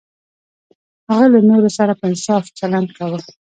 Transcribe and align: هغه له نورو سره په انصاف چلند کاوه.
هغه 1.09 1.25
له 1.33 1.39
نورو 1.49 1.69
سره 1.77 1.93
په 1.99 2.03
انصاف 2.11 2.43
چلند 2.59 2.89
کاوه. 2.97 3.19